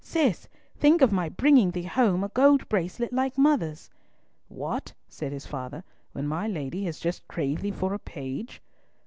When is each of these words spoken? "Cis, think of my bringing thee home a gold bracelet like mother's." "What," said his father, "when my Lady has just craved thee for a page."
"Cis, 0.03 0.47
think 0.79 1.03
of 1.03 1.11
my 1.11 1.29
bringing 1.29 1.69
thee 1.69 1.83
home 1.83 2.23
a 2.23 2.29
gold 2.29 2.67
bracelet 2.69 3.13
like 3.13 3.37
mother's." 3.37 3.91
"What," 4.49 4.93
said 5.07 5.31
his 5.31 5.45
father, 5.45 5.83
"when 6.13 6.25
my 6.25 6.47
Lady 6.47 6.85
has 6.85 6.97
just 6.99 7.27
craved 7.27 7.61
thee 7.61 7.69
for 7.69 7.93
a 7.93 7.99
page." 7.99 8.63